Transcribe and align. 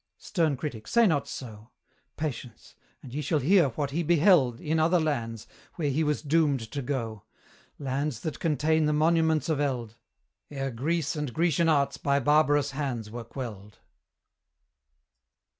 Stern 0.17 0.57
critic, 0.57 0.87
say 0.87 1.05
not 1.05 1.27
so: 1.27 1.69
Patience! 2.17 2.73
and 3.03 3.13
ye 3.13 3.21
shall 3.21 3.37
hear 3.37 3.67
what 3.69 3.91
he 3.91 4.01
beheld 4.01 4.59
In 4.59 4.79
other 4.79 4.99
lands, 4.99 5.45
where 5.75 5.91
he 5.91 6.03
was 6.03 6.23
doomed 6.23 6.71
to 6.71 6.81
go: 6.81 7.25
Lands 7.77 8.21
that 8.21 8.39
contain 8.39 8.87
the 8.87 8.93
monuments 8.93 9.47
of 9.47 9.59
eld, 9.59 9.97
Ere 10.49 10.71
Greece 10.71 11.15
and 11.15 11.31
Grecian 11.31 11.69
arts 11.69 11.97
by 11.97 12.19
barbarous 12.19 12.71
hands 12.71 13.11
were 13.11 13.23
quelled. 13.23 13.77